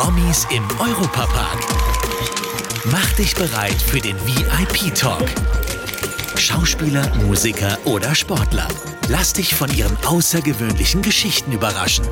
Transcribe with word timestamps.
Promis 0.00 0.46
im 0.54 0.64
Europapark. 0.78 1.58
Mach 2.84 3.12
dich 3.14 3.34
bereit 3.34 3.74
für 3.74 3.98
den 3.98 4.14
VIP-Talk. 4.24 5.24
Schauspieler, 6.36 7.02
Musiker 7.16 7.76
oder 7.84 8.14
Sportler. 8.14 8.68
Lass 9.08 9.32
dich 9.32 9.56
von 9.56 9.68
ihren 9.76 9.96
außergewöhnlichen 10.06 11.02
Geschichten 11.02 11.50
überraschen. 11.50 12.06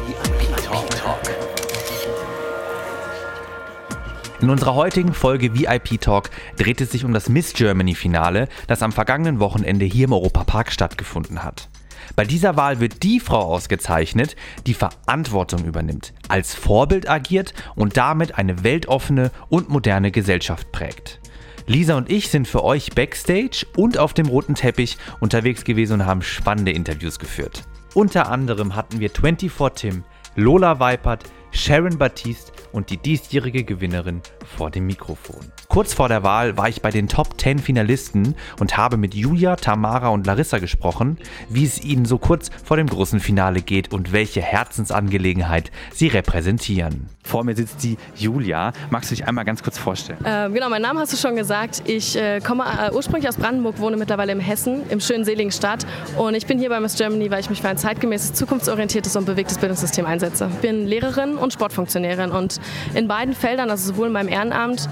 In 4.40 4.50
unserer 4.50 4.74
heutigen 4.74 5.14
Folge 5.14 5.54
VIP 5.54 6.00
Talk 6.00 6.30
dreht 6.56 6.80
es 6.80 6.90
sich 6.90 7.04
um 7.04 7.12
das 7.12 7.28
Miss 7.28 7.52
Germany 7.52 7.94
Finale, 7.94 8.48
das 8.66 8.82
am 8.82 8.90
vergangenen 8.90 9.38
Wochenende 9.38 9.84
hier 9.84 10.06
im 10.06 10.12
Europapark 10.12 10.72
stattgefunden 10.72 11.44
hat. 11.44 11.68
Bei 12.14 12.24
dieser 12.24 12.56
Wahl 12.56 12.80
wird 12.80 13.02
die 13.02 13.20
Frau 13.20 13.40
ausgezeichnet, 13.40 14.36
die 14.66 14.74
Verantwortung 14.74 15.64
übernimmt, 15.64 16.12
als 16.28 16.54
Vorbild 16.54 17.08
agiert 17.08 17.54
und 17.74 17.96
damit 17.96 18.38
eine 18.38 18.62
weltoffene 18.62 19.30
und 19.48 19.68
moderne 19.68 20.10
Gesellschaft 20.10 20.70
prägt. 20.72 21.20
Lisa 21.66 21.96
und 21.96 22.10
ich 22.10 22.28
sind 22.28 22.46
für 22.46 22.62
euch 22.62 22.90
backstage 22.90 23.66
und 23.76 23.98
auf 23.98 24.14
dem 24.14 24.26
roten 24.26 24.54
Teppich 24.54 24.98
unterwegs 25.18 25.64
gewesen 25.64 25.94
und 25.94 26.06
haben 26.06 26.22
spannende 26.22 26.70
Interviews 26.70 27.18
geführt. 27.18 27.64
Unter 27.94 28.30
anderem 28.30 28.76
hatten 28.76 29.00
wir 29.00 29.10
24 29.10 29.72
Tim, 29.74 30.04
Lola 30.36 30.78
Weipert, 30.78 31.24
Sharon 31.52 31.98
Baptiste 31.98 32.52
und 32.72 32.90
die 32.90 32.98
diesjährige 32.98 33.64
Gewinnerin 33.64 34.20
vor 34.56 34.70
dem 34.70 34.86
Mikrofon. 34.86 35.40
Kurz 35.68 35.94
vor 35.94 36.08
der 36.08 36.22
Wahl 36.22 36.56
war 36.56 36.68
ich 36.68 36.82
bei 36.82 36.90
den 36.90 37.08
Top 37.08 37.40
10 37.40 37.58
Finalisten 37.58 38.34
und 38.60 38.76
habe 38.76 38.96
mit 38.96 39.14
Julia, 39.14 39.56
Tamara 39.56 40.08
und 40.08 40.26
Larissa 40.26 40.58
gesprochen, 40.58 41.18
wie 41.48 41.64
es 41.64 41.82
ihnen 41.82 42.04
so 42.04 42.18
kurz 42.18 42.50
vor 42.64 42.76
dem 42.76 42.86
großen 42.86 43.20
Finale 43.20 43.62
geht 43.62 43.92
und 43.92 44.12
welche 44.12 44.40
Herzensangelegenheit 44.42 45.70
sie 45.92 46.08
repräsentieren. 46.08 47.08
Vor 47.24 47.44
mir 47.44 47.56
sitzt 47.56 47.82
die 47.82 47.96
Julia. 48.14 48.72
Magst 48.90 49.10
du 49.10 49.16
dich 49.16 49.26
einmal 49.26 49.44
ganz 49.44 49.62
kurz 49.62 49.78
vorstellen? 49.78 50.24
Äh, 50.24 50.48
genau, 50.50 50.68
mein 50.68 50.82
Name 50.82 51.00
hast 51.00 51.12
du 51.12 51.16
schon 51.16 51.34
gesagt. 51.34 51.82
Ich 51.86 52.16
äh, 52.16 52.40
komme 52.40 52.64
äh, 52.64 52.94
ursprünglich 52.94 53.28
aus 53.28 53.36
Brandenburg, 53.36 53.80
wohne 53.80 53.96
mittlerweile 53.96 54.32
in 54.32 54.40
Hessen, 54.40 54.82
im 54.90 55.00
schönen 55.00 55.24
Seligenstadt. 55.24 55.86
Und 56.16 56.34
ich 56.34 56.46
bin 56.46 56.58
hier 56.58 56.68
bei 56.68 56.78
Miss 56.78 56.96
Germany, 56.96 57.30
weil 57.30 57.40
ich 57.40 57.50
mich 57.50 57.62
für 57.62 57.68
ein 57.68 57.78
zeitgemäßes, 57.78 58.34
zukunftsorientiertes 58.34 59.16
und 59.16 59.24
bewegtes 59.24 59.58
Bildungssystem 59.58 60.06
einsetze. 60.06 60.48
Ich 60.52 60.60
bin 60.60 60.86
Lehrerin 60.86 61.36
und 61.36 61.45
Sportfunktionärin. 61.50 62.30
Und 62.30 62.60
in 62.94 63.08
beiden 63.08 63.34
Feldern, 63.34 63.70
also 63.70 63.92
sowohl 63.92 64.08
in 64.08 64.12
meinem 64.12 64.28
Ehrenamt, 64.28 64.88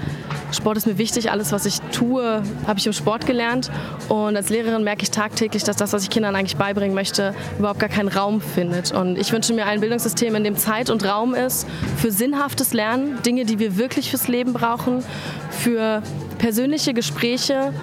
Sport 0.51 0.77
ist 0.77 0.87
mir 0.87 0.97
wichtig, 0.97 1.31
alles 1.31 1.51
was 1.51 1.65
ich 1.65 1.81
tue, 1.91 2.41
habe 2.67 2.79
ich 2.79 2.85
im 2.85 2.93
Sport 2.93 3.25
gelernt. 3.25 3.71
Und 4.09 4.35
als 4.35 4.49
Lehrerin 4.49 4.83
merke 4.83 5.03
ich 5.03 5.11
tagtäglich, 5.11 5.63
dass 5.63 5.75
das, 5.75 5.93
was 5.93 6.03
ich 6.03 6.09
Kindern 6.09 6.35
eigentlich 6.35 6.57
beibringen 6.57 6.95
möchte, 6.95 7.33
überhaupt 7.59 7.79
gar 7.79 7.89
keinen 7.89 8.09
Raum 8.09 8.41
findet. 8.41 8.91
Und 8.91 9.17
ich 9.17 9.31
wünsche 9.31 9.53
mir 9.53 9.65
ein 9.65 9.79
Bildungssystem, 9.81 10.35
in 10.35 10.43
dem 10.43 10.57
Zeit 10.57 10.89
und 10.89 11.03
Raum 11.05 11.33
ist 11.33 11.67
für 11.97 12.11
sinnhaftes 12.11 12.73
Lernen, 12.73 13.21
Dinge, 13.23 13.45
die 13.45 13.59
wir 13.59 13.77
wirklich 13.77 14.09
fürs 14.09 14.27
Leben 14.27 14.53
brauchen, 14.53 15.03
für 15.49 16.01
persönliche 16.37 16.93
Gespräche 16.93 17.73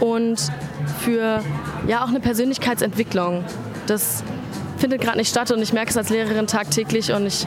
und 0.00 0.40
für 1.00 1.40
ja 1.86 2.04
auch 2.04 2.08
eine 2.08 2.20
Persönlichkeitsentwicklung. 2.20 3.44
Das 3.86 4.22
findet 4.78 5.00
gerade 5.00 5.18
nicht 5.18 5.28
statt 5.28 5.50
und 5.50 5.62
ich 5.62 5.72
merke 5.72 5.90
es 5.90 5.96
als 5.96 6.10
Lehrerin 6.10 6.46
tagtäglich 6.46 7.12
und 7.12 7.26
ich 7.26 7.46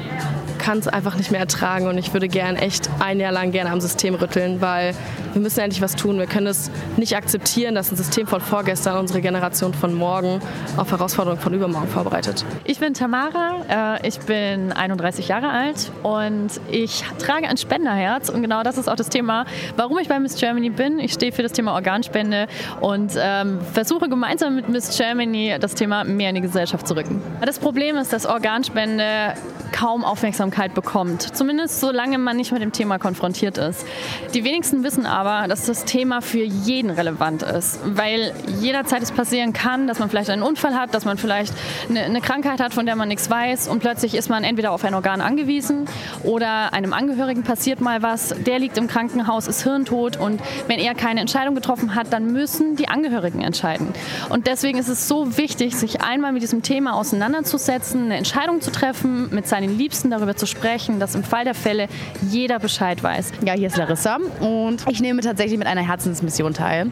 kann 0.58 0.80
es 0.80 0.88
einfach 0.88 1.16
nicht 1.16 1.32
mehr 1.32 1.40
ertragen 1.40 1.88
und 1.88 1.98
ich 1.98 2.14
würde 2.14 2.28
gern 2.28 2.56
echt 2.56 2.90
ein 3.00 3.20
Jahr 3.20 3.32
lang 3.32 3.52
gerne 3.52 3.72
am 3.72 3.82
System 3.82 4.16
rütteln, 4.16 4.62
weil 4.62 4.94
wir 5.34 5.42
müssen 5.42 5.60
endlich 5.60 5.82
was 5.82 5.96
tun. 5.96 6.18
Wir 6.20 6.26
können 6.26 6.48
es 6.48 6.72
nicht 6.98 7.16
akzeptieren, 7.16 7.76
dass 7.76 7.92
ein 7.92 7.98
System 7.98 8.28
von 8.28 8.42
vorgestern 8.42 8.98
unsere 8.98 9.22
Generation 9.22 9.74
von 9.74 9.94
morgen 9.94 10.42
auf 10.78 10.92
Herausforderungen 10.92 11.42
von 11.42 11.54
übermorgen 11.54 11.88
vorbereitet. 11.88 12.46
Ich 12.64 12.80
bin 12.80 12.94
Tamara, 12.94 13.98
äh, 14.00 14.08
ich 14.08 14.20
bin 14.20 14.72
31 14.72 15.28
Jahre 15.28 15.50
alt 15.50 15.92
und 16.04 16.50
ich 16.72 17.04
trage 17.20 17.48
ein 17.48 17.58
Spenderherz 17.58 18.30
und 18.30 18.42
genau 18.42 18.64
das 18.64 18.78
ist 18.78 18.90
auch 18.90 18.96
das 18.96 19.10
Thema, 19.10 19.46
warum 19.76 20.00
ich 20.00 20.08
bei 20.08 20.20
Miss 20.20 20.36
Germany 20.36 20.70
bin. 20.70 21.00
Ich 21.00 21.14
stehe 21.14 21.32
für 21.32 21.44
das 21.44 21.52
Thema 21.52 21.74
Organspende 21.74 22.48
und 22.82 23.12
ähm, 23.18 23.60
versuche 23.74 24.10
gemeinsam 24.10 24.56
mit 24.56 24.70
Miss 24.70 24.98
Germany 24.98 25.58
das 25.60 25.76
Thema 25.76 26.04
mehr 26.04 26.30
in 26.30 26.36
die 26.36 26.42
Gesellschaft 26.42 26.88
zu 26.88 26.96
rücken. 26.96 27.22
Das 27.46 27.60
Problem 27.60 27.98
ist, 27.98 28.14
dass 28.14 28.26
Organspende 28.26 29.34
kaum 29.68 30.04
Aufmerksamkeit 30.04 30.74
bekommt. 30.74 31.22
Zumindest 31.36 31.80
solange 31.80 32.18
man 32.18 32.38
nicht 32.38 32.52
mit 32.52 32.62
dem 32.62 32.72
Thema 32.72 32.98
konfrontiert 33.00 33.58
ist. 33.58 33.86
Die 34.34 34.44
wenigsten 34.44 34.84
wissen 34.84 35.06
aber, 35.06 35.48
dass 35.48 35.66
das 35.66 35.86
Thema 35.86 36.22
für 36.22 36.44
jeden 36.44 36.90
relevant 36.90 37.44
ist, 37.44 37.80
weil 37.84 38.34
jederzeit 38.60 39.02
es 39.02 39.12
passieren 39.12 39.54
kann, 39.54 39.88
dass 39.88 40.00
man 40.00 40.10
vielleicht 40.10 40.30
einen 40.30 40.44
Unfall 40.44 40.76
hat, 40.76 40.94
dass 40.94 41.06
man 41.06 41.18
vielleicht 41.18 41.54
eine, 41.90 42.02
eine 42.02 42.22
Krankheit 42.22 42.60
hat, 42.60 42.74
von 42.74 42.86
der 42.86 42.96
man 42.96 43.08
nichts 43.08 43.30
weiß 43.30 43.68
und 43.68 43.80
plötzlich 43.80 44.16
ist 44.16 44.30
man 44.30 44.44
entweder 44.44 44.72
auf 44.72 44.84
ein 44.84 44.94
Organ 44.94 45.22
angewiesen 45.22 45.86
oder 46.24 46.74
einem 46.74 46.94
Angehörigen 46.94 47.44
passiert 47.44 47.82
mal 47.82 48.02
was, 48.02 48.36
der 48.46 48.60
liegt 48.60 48.78
im 48.78 48.88
Krankenhaus, 48.88 49.48
ist 49.48 49.64
hirntot 49.64 50.18
und 50.18 50.42
wenn 50.68 50.80
er 50.80 50.96
keine 50.96 51.22
Entscheidung 51.22 51.56
getroffen 51.56 51.96
hat, 51.96 52.14
dann 52.14 52.32
müssen 52.32 52.76
die 52.76 52.88
Angehörigen 52.88 53.42
entscheiden. 53.42 53.94
Und 54.30 54.48
deswegen 54.48 54.78
ist 54.78 54.90
es 54.90 55.08
so 55.08 55.38
wichtig, 55.38 55.76
sich 55.76 56.02
einmal 56.02 56.32
mit 56.32 56.42
diesem 56.42 56.62
Thema 56.62 56.94
auseinanderzusetzen, 56.96 58.06
eine 58.06 58.18
Entscheidung 58.18 58.62
zu 58.62 58.72
treffen, 58.72 59.30
mit 59.34 59.48
seinen 59.48 59.57
seinen 59.58 59.76
Liebsten 59.76 60.12
darüber 60.12 60.36
zu 60.36 60.46
sprechen, 60.46 61.00
dass 61.00 61.16
im 61.16 61.24
Fall 61.24 61.44
der 61.44 61.56
Fälle 61.56 61.88
jeder 62.30 62.60
Bescheid 62.60 63.02
weiß. 63.02 63.32
Ja, 63.44 63.54
hier 63.54 63.68
ist 63.68 63.78
Larissa 63.78 64.18
und 64.40 64.86
ich 64.88 65.02
nehme 65.02 65.22
tatsächlich 65.22 65.58
mit 65.58 65.68
einer 65.68 65.82
Herzensmission 65.82 66.54
teil, 66.54 66.92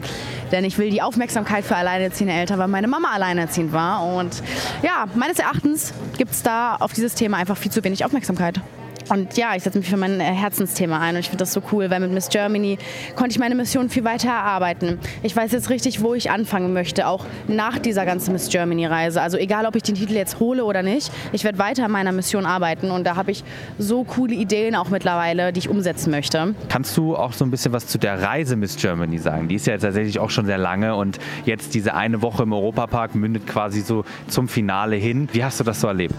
denn 0.50 0.64
ich 0.64 0.76
will 0.76 0.90
die 0.90 1.00
Aufmerksamkeit 1.00 1.64
für 1.64 1.76
alleinerziehende 1.76 2.34
Eltern, 2.34 2.58
weil 2.58 2.66
meine 2.66 2.88
Mama 2.88 3.10
alleinerziehend 3.14 3.72
war 3.72 4.04
und 4.04 4.42
ja, 4.82 5.06
meines 5.14 5.38
Erachtens 5.38 5.94
gibt 6.18 6.32
es 6.32 6.42
da 6.42 6.74
auf 6.74 6.92
dieses 6.92 7.14
Thema 7.14 7.36
einfach 7.36 7.56
viel 7.56 7.70
zu 7.70 7.84
wenig 7.84 8.04
Aufmerksamkeit. 8.04 8.60
Und 9.08 9.36
ja, 9.36 9.54
ich 9.54 9.62
setze 9.62 9.78
mich 9.78 9.88
für 9.88 9.96
mein 9.96 10.18
Herzensthema 10.18 10.98
ein 10.98 11.14
und 11.14 11.20
ich 11.20 11.28
finde 11.28 11.42
das 11.42 11.52
so 11.52 11.62
cool, 11.72 11.90
weil 11.90 12.00
mit 12.00 12.10
Miss 12.10 12.28
Germany 12.28 12.78
konnte 13.14 13.30
ich 13.30 13.38
meine 13.38 13.54
Mission 13.54 13.88
viel 13.88 14.04
weiter 14.04 14.28
erarbeiten. 14.28 14.98
Ich 15.22 15.34
weiß 15.36 15.52
jetzt 15.52 15.70
richtig, 15.70 16.02
wo 16.02 16.14
ich 16.14 16.30
anfangen 16.30 16.72
möchte, 16.72 17.06
auch 17.06 17.24
nach 17.46 17.78
dieser 17.78 18.04
ganzen 18.04 18.32
Miss 18.32 18.48
Germany-Reise. 18.48 19.22
Also 19.22 19.36
egal, 19.36 19.66
ob 19.66 19.76
ich 19.76 19.84
den 19.84 19.94
Titel 19.94 20.14
jetzt 20.14 20.40
hole 20.40 20.64
oder 20.64 20.82
nicht, 20.82 21.12
ich 21.32 21.44
werde 21.44 21.58
weiter 21.58 21.84
an 21.84 21.92
meiner 21.92 22.12
Mission 22.12 22.46
arbeiten 22.46 22.90
und 22.90 23.04
da 23.04 23.16
habe 23.16 23.30
ich 23.30 23.44
so 23.78 24.04
coole 24.04 24.34
Ideen 24.34 24.74
auch 24.74 24.90
mittlerweile, 24.90 25.52
die 25.52 25.60
ich 25.60 25.68
umsetzen 25.68 26.10
möchte. 26.10 26.54
Kannst 26.68 26.96
du 26.96 27.16
auch 27.16 27.32
so 27.32 27.44
ein 27.44 27.50
bisschen 27.50 27.72
was 27.72 27.86
zu 27.86 27.98
der 27.98 28.22
Reise 28.22 28.56
Miss 28.56 28.76
Germany 28.76 29.18
sagen? 29.18 29.48
Die 29.48 29.54
ist 29.54 29.66
ja 29.66 29.74
jetzt 29.74 29.82
tatsächlich 29.82 30.18
auch 30.18 30.30
schon 30.30 30.46
sehr 30.46 30.58
lange 30.58 30.96
und 30.96 31.18
jetzt 31.44 31.74
diese 31.74 31.94
eine 31.94 32.22
Woche 32.22 32.42
im 32.42 32.52
Europapark 32.52 33.14
mündet 33.14 33.46
quasi 33.46 33.82
so 33.82 34.04
zum 34.26 34.48
Finale 34.48 34.96
hin. 34.96 35.28
Wie 35.32 35.44
hast 35.44 35.60
du 35.60 35.64
das 35.64 35.80
so 35.80 35.86
erlebt? 35.86 36.16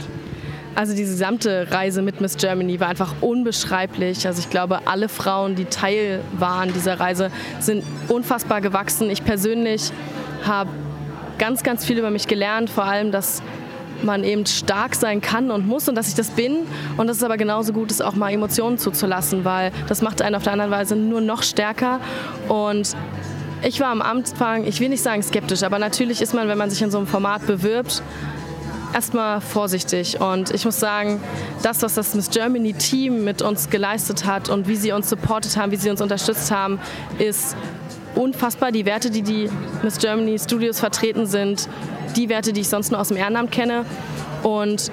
Also 0.78 0.94
die 0.94 1.02
gesamte 1.02 1.72
Reise 1.72 2.04
mit 2.04 2.22
Miss 2.22 2.38
Germany 2.38 2.80
war 2.80 2.88
einfach 2.88 3.16
unbeschreiblich. 3.20 4.28
Also 4.28 4.42
ich 4.42 4.52
glaube, 4.52 4.82
alle 4.86 5.10
Frauen, 5.10 5.56
die 5.56 5.66
Teil 5.66 6.20
waren 6.34 6.72
dieser 6.72 7.00
Reise, 7.00 7.32
sind 7.60 7.84
unfassbar 8.10 8.62
gewachsen. 8.62 9.10
Ich 9.10 9.26
persönlich 9.26 9.92
habe 10.44 10.70
ganz, 11.40 11.64
ganz 11.64 11.84
viel 11.84 11.98
über 11.98 12.12
mich 12.12 12.28
gelernt, 12.28 12.70
vor 12.70 12.84
allem, 12.84 13.12
dass 13.12 13.42
man 14.04 14.24
eben 14.24 14.46
stark 14.46 14.94
sein 14.94 15.20
kann 15.20 15.50
und 15.50 15.66
muss 15.66 15.90
und 15.90 15.96
dass 15.96 16.10
ich 16.10 16.14
das 16.14 16.30
bin 16.30 16.58
und 16.96 17.08
dass 17.08 17.18
es 17.18 17.24
aber 17.24 17.38
genauso 17.38 17.74
gut 17.74 17.90
ist, 17.90 18.04
auch 18.04 18.14
mal 18.14 18.32
Emotionen 18.32 18.78
zuzulassen, 18.78 19.46
weil 19.46 19.72
das 19.88 20.04
macht 20.04 20.22
einen 20.22 20.36
auf 20.36 20.44
der 20.44 20.54
anderen 20.54 20.70
Weise 20.70 20.96
nur 20.96 21.22
noch 21.22 21.42
stärker 21.42 22.00
und 22.50 22.96
ich 23.64 23.80
war 23.80 23.88
am 23.88 24.04
Anfang, 24.04 24.68
ich 24.68 24.80
will 24.80 24.90
nicht 24.90 25.02
sagen 25.02 25.24
skeptisch, 25.24 25.64
aber 25.64 25.80
natürlich 25.80 26.22
ist 26.22 26.36
man, 26.36 26.48
wenn 26.48 26.60
man 26.60 26.70
sich 26.70 26.84
in 26.84 26.92
so 26.92 27.00
einem 27.00 27.08
Format 27.08 27.48
bewirbt, 27.48 28.04
erstmal 28.94 29.42
vorsichtig. 29.42 30.20
Und 30.20 30.52
ich 30.52 30.66
muss 30.66 30.80
sagen, 30.80 31.22
das, 31.64 31.82
was 31.82 31.96
das 31.96 32.14
Miss 32.16 32.30
Germany 32.30 32.74
Team 32.74 33.24
mit 33.24 33.42
uns 33.42 33.70
geleistet 33.70 34.26
hat 34.26 34.50
und 34.50 34.68
wie 34.68 34.76
sie 34.76 34.92
uns 34.92 35.10
supportet 35.10 35.58
haben, 35.58 35.72
wie 35.72 35.78
sie 35.78 35.90
uns 35.90 36.02
unterstützt 36.02 36.52
haben, 36.52 36.80
ist 37.20 37.56
unfassbar. 38.16 38.72
Die 38.72 38.86
Werte, 38.86 39.10
die 39.10 39.22
die 39.22 39.50
Miss 39.84 39.98
Germany 39.98 40.38
Studios 40.40 40.80
vertreten 40.80 41.26
sind, 41.26 41.70
die 42.16 42.30
Werte, 42.30 42.54
die 42.54 42.62
ich 42.62 42.70
sonst 42.70 42.92
nur 42.92 43.00
aus 43.00 43.10
dem 43.10 43.18
Ehrenamt 43.18 43.52
kenne. 43.52 43.86
Und 44.44 44.92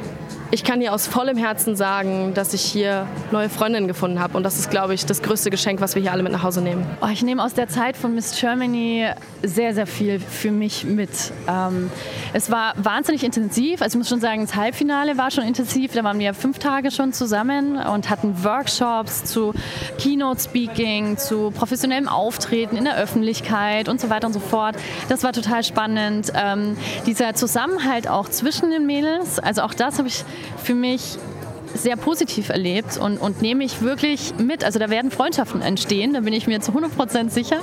ich 0.54 0.62
kann 0.62 0.80
hier 0.80 0.94
aus 0.94 1.08
vollem 1.08 1.36
Herzen 1.36 1.74
sagen, 1.74 2.32
dass 2.32 2.54
ich 2.54 2.62
hier 2.62 3.08
neue 3.32 3.48
Freundinnen 3.48 3.88
gefunden 3.88 4.20
habe. 4.20 4.36
Und 4.36 4.44
das 4.44 4.56
ist, 4.56 4.70
glaube 4.70 4.94
ich, 4.94 5.04
das 5.04 5.20
größte 5.20 5.50
Geschenk, 5.50 5.80
was 5.80 5.96
wir 5.96 6.02
hier 6.02 6.12
alle 6.12 6.22
mit 6.22 6.30
nach 6.30 6.44
Hause 6.44 6.62
nehmen. 6.62 6.86
Oh, 7.00 7.08
ich 7.12 7.24
nehme 7.24 7.42
aus 7.42 7.54
der 7.54 7.66
Zeit 7.66 7.96
von 7.96 8.14
Miss 8.14 8.38
Germany 8.38 9.08
sehr, 9.42 9.74
sehr 9.74 9.88
viel 9.88 10.20
für 10.20 10.52
mich 10.52 10.84
mit. 10.84 11.10
Ähm, 11.48 11.90
es 12.34 12.52
war 12.52 12.74
wahnsinnig 12.76 13.24
intensiv. 13.24 13.82
Also 13.82 13.96
ich 13.96 13.98
muss 13.98 14.08
schon 14.08 14.20
sagen, 14.20 14.42
das 14.42 14.54
Halbfinale 14.54 15.18
war 15.18 15.32
schon 15.32 15.42
intensiv. 15.42 15.92
Da 15.92 16.04
waren 16.04 16.20
wir 16.20 16.34
fünf 16.34 16.60
Tage 16.60 16.92
schon 16.92 17.12
zusammen 17.12 17.76
und 17.76 18.08
hatten 18.08 18.44
Workshops 18.44 19.24
zu 19.24 19.54
Keynote-Speaking, 19.98 21.16
zu 21.16 21.50
professionellem 21.50 22.06
Auftreten 22.06 22.76
in 22.76 22.84
der 22.84 22.96
Öffentlichkeit 22.96 23.88
und 23.88 24.00
so 24.00 24.08
weiter 24.08 24.28
und 24.28 24.32
so 24.32 24.40
fort. 24.40 24.76
Das 25.08 25.24
war 25.24 25.32
total 25.32 25.64
spannend. 25.64 26.32
Ähm, 26.32 26.76
dieser 27.06 27.34
Zusammenhalt 27.34 28.06
auch 28.06 28.28
zwischen 28.28 28.70
den 28.70 28.86
Mädels, 28.86 29.40
also 29.40 29.62
auch 29.62 29.74
das 29.74 29.98
habe 29.98 30.06
ich 30.06 30.24
für 30.62 30.74
mich 30.74 31.18
sehr 31.74 31.96
positiv 31.96 32.48
erlebt 32.48 32.96
und, 32.96 33.18
und 33.18 33.42
nehme 33.42 33.64
ich 33.64 33.82
wirklich 33.82 34.34
mit. 34.38 34.64
Also 34.64 34.78
da 34.78 34.90
werden 34.90 35.10
Freundschaften 35.10 35.60
entstehen, 35.60 36.14
da 36.14 36.20
bin 36.20 36.32
ich 36.32 36.46
mir 36.46 36.60
zu 36.60 36.72
100% 36.72 37.30
sicher. 37.30 37.58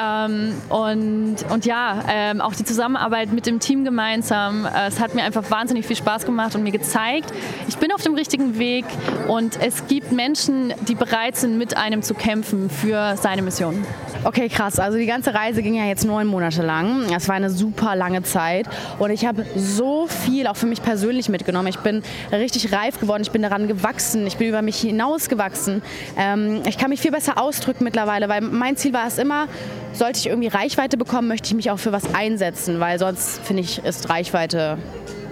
Ähm, 0.00 0.54
und, 0.70 1.36
und 1.50 1.66
ja, 1.66 2.02
ähm, 2.08 2.40
auch 2.40 2.54
die 2.54 2.64
Zusammenarbeit 2.64 3.32
mit 3.32 3.46
dem 3.46 3.60
Team 3.60 3.84
gemeinsam, 3.84 4.64
äh, 4.64 4.88
es 4.88 4.98
hat 4.98 5.14
mir 5.14 5.22
einfach 5.22 5.50
wahnsinnig 5.50 5.86
viel 5.86 5.96
Spaß 5.96 6.24
gemacht 6.24 6.54
und 6.54 6.62
mir 6.62 6.72
gezeigt, 6.72 7.32
ich 7.68 7.76
bin 7.76 7.92
auf 7.92 8.02
dem 8.02 8.14
richtigen 8.14 8.58
Weg 8.58 8.86
und 9.28 9.60
es 9.60 9.86
gibt 9.86 10.10
Menschen, 10.10 10.72
die 10.88 10.94
bereit 10.94 11.36
sind, 11.36 11.58
mit 11.58 11.76
einem 11.76 12.02
zu 12.02 12.14
kämpfen 12.14 12.70
für 12.70 13.16
seine 13.20 13.42
Mission. 13.42 13.84
Okay, 14.24 14.48
krass. 14.48 14.78
Also 14.78 14.96
die 14.96 15.04
ganze 15.04 15.34
Reise 15.34 15.62
ging 15.62 15.74
ja 15.74 15.84
jetzt 15.84 16.06
neun 16.06 16.26
Monate 16.26 16.62
lang. 16.62 17.12
Es 17.14 17.28
war 17.28 17.34
eine 17.34 17.50
super 17.50 17.94
lange 17.94 18.22
Zeit 18.22 18.66
und 18.98 19.10
ich 19.10 19.26
habe 19.26 19.44
so 19.54 20.06
viel 20.06 20.46
auch 20.46 20.56
für 20.56 20.64
mich 20.64 20.82
persönlich 20.82 21.28
mitgenommen. 21.28 21.68
Ich 21.68 21.78
bin 21.78 22.02
richtig 22.32 22.72
reif 22.72 22.98
geworden, 22.98 23.22
ich 23.22 23.32
bin 23.32 23.42
daran 23.42 23.68
gewachsen, 23.68 24.26
ich 24.26 24.38
bin 24.38 24.48
über 24.48 24.62
mich 24.62 24.78
hinausgewachsen. 24.80 25.82
Ähm, 26.16 26.62
ich 26.66 26.78
kann 26.78 26.88
mich 26.88 27.02
viel 27.02 27.10
besser 27.10 27.38
ausdrücken 27.38 27.84
mittlerweile, 27.84 28.30
weil 28.30 28.40
mein 28.40 28.78
Ziel 28.78 28.94
war 28.94 29.06
es 29.06 29.18
immer, 29.18 29.46
sollte 29.92 30.18
ich 30.18 30.26
irgendwie 30.28 30.48
Reichweite 30.48 30.96
bekommen, 30.96 31.28
möchte 31.28 31.48
ich 31.48 31.54
mich 31.54 31.70
auch 31.70 31.78
für 31.78 31.92
was 31.92 32.14
einsetzen, 32.14 32.80
weil 32.80 32.98
sonst 32.98 33.40
finde 33.44 33.62
ich, 33.62 33.84
ist 33.84 34.08
Reichweite 34.08 34.78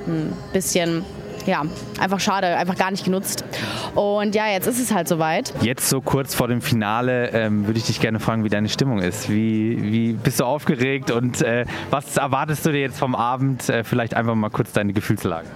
ein 0.07 0.35
bisschen 0.53 1.03
ja, 1.47 1.63
einfach 1.99 2.21
schade, 2.21 2.57
einfach 2.57 2.77
gar 2.77 2.91
nicht 2.91 3.05
genutzt. 3.05 3.45
Und 3.95 4.35
ja, 4.35 4.49
jetzt 4.49 4.67
ist 4.67 4.81
es 4.81 4.93
halt 4.93 5.09
soweit. 5.09 5.53
Jetzt 5.63 5.89
so 5.89 6.01
kurz 6.01 6.35
vor 6.35 6.49
dem 6.49 6.61
Finale 6.61 7.31
ähm, 7.31 7.67
würde 7.67 7.79
ich 7.79 7.87
dich 7.87 8.01
gerne 8.01 8.21
fragen, 8.21 8.45
wie 8.45 8.49
deine 8.49 8.69
Stimmung 8.69 9.01
ist. 9.01 9.29
Wie, 9.29 9.83
wie 9.83 10.13
bist 10.13 10.41
du 10.41 10.45
aufgeregt 10.45 11.11
und 11.11 11.43
äh, 11.43 11.65
was 11.91 12.17
erwartest 12.17 12.67
du 12.67 12.73
dir 12.73 12.81
jetzt 12.81 12.99
vom 12.99 13.15
Abend? 13.15 13.69
Äh, 13.69 13.85
vielleicht 13.85 14.15
einfach 14.15 14.35
mal 14.35 14.51
kurz 14.51 14.73
deine 14.73 14.93
Gefühlslage. 14.93 15.49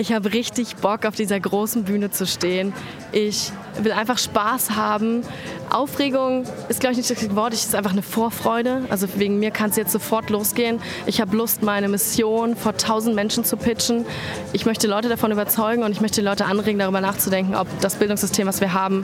Ich 0.00 0.12
habe 0.12 0.32
richtig 0.32 0.76
Bock, 0.76 1.04
auf 1.06 1.16
dieser 1.16 1.40
großen 1.40 1.82
Bühne 1.82 2.12
zu 2.12 2.24
stehen. 2.24 2.72
Ich 3.10 3.50
will 3.82 3.90
einfach 3.90 4.16
Spaß 4.16 4.76
haben. 4.76 5.22
Aufregung 5.70 6.44
ist, 6.68 6.78
glaube 6.78 6.92
ich, 6.92 6.98
nicht 6.98 7.10
das 7.10 7.34
Wort. 7.34 7.52
Es 7.52 7.64
ist 7.64 7.74
einfach 7.74 7.90
eine 7.90 8.02
Vorfreude. 8.02 8.84
Also 8.90 9.08
wegen 9.16 9.40
mir 9.40 9.50
kann 9.50 9.70
es 9.70 9.76
jetzt 9.76 9.90
sofort 9.90 10.30
losgehen. 10.30 10.78
Ich 11.06 11.20
habe 11.20 11.36
Lust, 11.36 11.64
meine 11.64 11.88
Mission 11.88 12.54
vor 12.54 12.76
tausend 12.76 13.16
Menschen 13.16 13.42
zu 13.42 13.56
pitchen. 13.56 14.06
Ich 14.52 14.66
möchte 14.66 14.86
Leute 14.86 15.08
davon 15.08 15.32
überzeugen 15.32 15.82
und 15.82 15.90
ich 15.90 16.00
möchte 16.00 16.22
Leute 16.22 16.44
anregen, 16.44 16.78
darüber 16.78 17.00
nachzudenken, 17.00 17.56
ob 17.56 17.66
das 17.80 17.96
Bildungssystem, 17.96 18.46
was 18.46 18.60
wir 18.60 18.74
haben, 18.74 19.02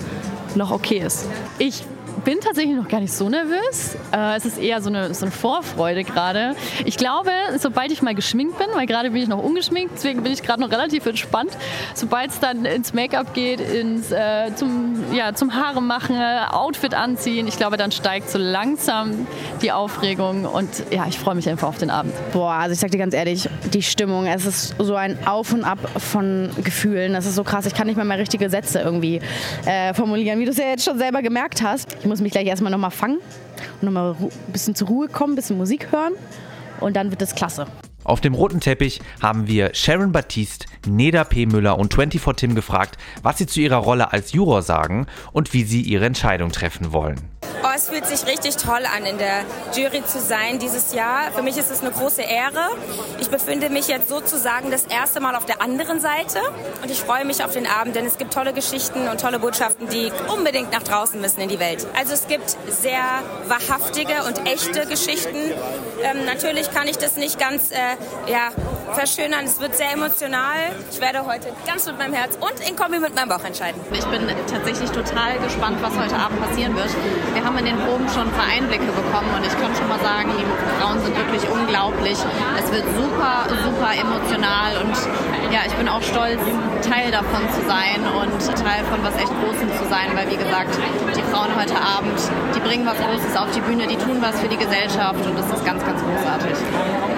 noch 0.55 0.71
okay 0.71 0.99
ist. 0.99 1.27
Ich 1.59 1.83
bin 2.25 2.41
tatsächlich 2.41 2.77
noch 2.77 2.89
gar 2.89 3.01
nicht 3.01 3.13
so 3.13 3.29
nervös. 3.29 3.97
Äh, 4.13 4.37
es 4.37 4.45
ist 4.45 4.59
eher 4.59 4.81
so 4.81 4.89
eine, 4.89 5.15
so 5.15 5.27
eine 5.27 5.33
Vorfreude 5.33 6.05
gerade. 6.05 6.57
Ich 6.85 6.97
glaube, 6.97 7.31
sobald 7.59 7.93
ich 7.93 8.03
mal 8.03 8.15
geschminkt 8.15 8.59
bin, 8.59 8.67
weil 8.75 8.87
gerade 8.87 9.11
bin 9.11 9.23
ich 9.23 9.29
noch 9.29 9.43
ungeschminkt, 9.43 9.95
deswegen 9.97 10.23
bin 10.23 10.33
ich 10.33 10.43
gerade 10.43 10.61
noch 10.61 10.71
relativ 10.71 11.07
entspannt. 11.07 11.53
Sobald 11.95 12.31
es 12.31 12.41
dann 12.41 12.65
ins 12.65 12.95
Make-up 12.95 13.35
geht, 13.35 13.61
ins, 13.61 14.11
äh, 14.11 14.55
zum, 14.57 15.05
ja, 15.13 15.35
zum 15.35 15.55
Haare 15.55 15.83
machen, 15.83 16.17
Outfit 16.51 16.95
anziehen, 16.95 17.47
ich 17.47 17.57
glaube, 17.57 17.77
dann 17.77 17.93
steigt 17.93 18.31
so 18.31 18.39
langsam 18.39 19.27
die 19.63 19.73
Aufregung 19.73 20.47
und 20.47 20.69
ja, 20.91 21.07
ich 21.09 21.19
freue 21.19 21.35
mich 21.35 21.49
einfach 21.49 21.69
auf 21.69 21.79
den 21.79 21.91
Abend. 21.91 22.15
Boah, 22.33 22.53
also 22.53 22.73
ich 22.73 22.81
sag 22.81 22.91
dir 22.91 22.99
ganz 22.99 23.15
ehrlich, 23.15 23.49
die 23.73 23.83
Stimmung, 23.83 24.27
es 24.27 24.47
ist 24.47 24.75
so 24.79 24.95
ein 24.95 25.19
Auf 25.27 25.53
und 25.53 25.65
Ab 25.65 25.79
von 25.99 26.51
Gefühlen. 26.63 27.13
Das 27.13 27.27
ist 27.27 27.35
so 27.35 27.45
krass. 27.45 27.67
Ich 27.67 27.75
kann 27.75 27.87
nicht 27.87 27.97
mal 27.97 28.05
mehr 28.05 28.19
richtige 28.19 28.49
Sätze 28.49 28.81
irgendwie 28.81 29.21
äh, 29.67 29.93
formulieren, 29.95 30.39
wie 30.39 30.45
du 30.45 30.51
es 30.51 30.57
ja 30.57 30.67
jetzt 30.67 30.85
schon 30.85 30.99
selber 30.99 31.23
gemerkt 31.23 31.63
hast. 31.63 31.97
Ich 32.01 32.07
muss 32.15 32.21
mich 32.21 32.31
gleich 32.31 32.47
erstmal 32.47 32.71
nochmal 32.71 32.93
fangen 32.93 33.19
und 33.81 33.83
nochmal 33.83 34.15
ein 34.21 34.53
bisschen 34.53 34.77
zur 34.77 34.87
Ruhe 34.87 35.09
kommen, 35.09 35.33
ein 35.33 35.37
bisschen 35.37 35.59
Musik 35.59 35.91
hören 35.91 36.13
und 36.79 36.95
dann 36.95 37.11
wird 37.11 37.21
es 37.23 37.35
klasse. 37.35 37.67
Auf 38.05 38.21
dem 38.21 38.35
roten 38.35 38.61
Teppich 38.61 39.01
haben 39.21 39.49
wir 39.49 39.75
Sharon 39.75 40.13
Baptiste, 40.13 40.67
Neda 40.87 41.25
P. 41.25 41.47
Müller 41.47 41.77
und 41.77 41.93
24 41.93 42.37
Tim 42.37 42.55
gefragt, 42.55 42.99
was 43.25 43.39
sie 43.39 43.47
zu 43.47 43.61
ihrer 43.61 43.79
Rolle 43.79 44.13
als 44.13 44.31
Juror 44.33 44.63
sagen 44.63 45.07
und 45.33 45.53
wie 45.55 45.65
sie 45.65 45.83
ihre 45.83 46.05
Entscheidung 46.07 46.53
treffen 46.53 46.93
wollen. 46.93 47.19
Oh, 47.63 47.69
es 47.75 47.89
fühlt 47.89 48.07
sich 48.07 48.27
richtig 48.27 48.57
toll 48.57 48.83
an, 48.85 49.07
in 49.07 49.19
der 49.19 49.45
Jury 49.75 50.05
zu 50.05 50.21
sein 50.21 50.59
dieses 50.59 50.93
Jahr. 50.93 51.33
Für 51.33 51.43
mich 51.43 51.57
ist 51.57 51.71
es 51.71 51.81
eine 51.81 51.91
große 51.91 52.23
Ehre. 52.23 52.71
Ich 53.19 53.31
befinde 53.31 53.71
mich 53.71 53.89
jetzt 53.89 54.09
sozusagen 54.09 54.71
das 54.71 54.85
erste 54.85 55.21
Mal 55.21 55.35
auf 55.35 55.47
der 55.47 55.63
anderen 55.63 56.01
Seite 56.01 56.41
und 56.83 56.91
ich 56.91 57.01
freue 57.01 57.25
mich 57.25 57.45
auf 57.45 57.53
den 57.53 57.67
Abend, 57.67 57.97
denn 57.97 58.07
es 58.07 58.19
gibt 58.19 58.33
tolle 58.35 58.53
Geschichten 58.53 59.09
und 59.09 59.21
tolle 59.21 59.39
Botschaften, 59.39 59.89
die 59.89 60.13
unbedingt 60.33 60.73
nach 60.73 60.83
draußen 60.83 61.21
müssen 61.21 61.41
in 61.41 61.49
die 61.49 61.59
Welt. 61.59 61.87
Also 61.97 62.13
es 62.13 62.27
gibt 62.27 62.57
sehr 62.69 63.03
wahrhaftige 63.47 64.25
und 64.27 64.47
echte 64.47 64.87
Geschichten. 64.87 65.53
Ähm, 66.03 66.25
natürlich 66.27 66.71
kann 66.71 66.89
ich 66.89 66.99
das 66.99 67.17
nicht 67.17 67.39
ganz 67.39 67.71
äh, 67.71 67.77
ja, 68.31 68.51
verschönern. 68.93 69.45
Es 69.45 69.61
wird 69.61 69.75
sehr 69.75 69.93
emotional. 69.93 70.73
Ich 70.91 71.01
werde 71.01 71.25
heute 71.25 71.49
ganz 71.67 71.87
mit 71.87 71.99
meinem 71.99 72.15
Herz 72.15 72.37
und 72.37 72.69
in 72.69 72.77
Kombi 72.77 72.99
mit 72.99 73.15
meinem 73.15 73.29
Bauch 73.29 73.45
entscheiden. 73.45 73.81
Ich 73.93 74.05
bin 74.07 74.23
tatsächlich 74.47 74.91
total 74.91 75.39
gespannt, 75.39 75.79
was 75.81 75.97
heute 75.97 76.17
Abend 76.17 76.41
passieren 76.41 76.75
wird. 76.77 76.91
Wir 77.33 77.45
haben 77.45 77.57
in 77.59 77.65
den 77.65 77.79
Proben 77.79 78.09
schon 78.09 78.29
ein 78.29 78.33
paar 78.33 78.49
Einblicke 78.49 78.87
bekommen 78.87 79.31
und 79.37 79.45
ich 79.47 79.55
kann 79.61 79.75
schon 79.75 79.89
mal 79.89 80.01
sagen, 80.01 80.31
die 80.37 80.45
Frauen 80.81 81.01
sind 81.01 81.17
wirklich 81.17 81.43
unglaublich. 81.51 82.19
Es 82.59 82.71
wird 82.71 82.85
super, 82.95 83.47
super 83.65 83.91
emotional 83.97 84.77
und 84.83 84.97
ja, 85.53 85.61
ich 85.67 85.75
bin 85.75 85.89
auch 85.89 86.03
stolz, 86.03 86.41
Teil 86.83 87.11
davon 87.11 87.43
zu 87.55 87.63
sein 87.67 88.03
und 88.05 88.41
Teil 88.59 88.85
von 88.91 89.03
was 89.03 89.15
echt 89.17 89.33
Großem 89.41 89.71
zu 89.79 89.89
sein, 89.89 90.11
weil 90.15 90.31
wie 90.31 90.37
gesagt, 90.37 90.77
die 91.17 91.23
Frauen 91.33 91.55
heute 91.57 91.77
Abend, 91.77 92.19
die 92.55 92.61
bringen 92.61 92.87
was 92.87 92.99
Großes 92.99 93.37
auf 93.37 93.51
die 93.53 93.61
Bühne, 93.61 93.87
die 93.87 93.97
tun 93.97 94.19
was 94.21 94.39
für 94.41 94.49
die 94.49 94.57
Gesellschaft 94.57 95.25
und 95.25 95.39
das 95.39 95.47
ist 95.47 95.65
ganz, 95.65 95.85
ganz 95.85 96.01
großartig. 96.03 96.57